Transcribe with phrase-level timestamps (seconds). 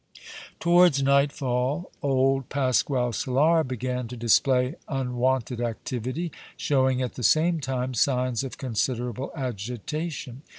[0.59, 7.93] Towards nightfall old Pasquale Solara began to display unwonted activity, showing, at the same time,
[7.93, 10.41] signs of considerable agitation.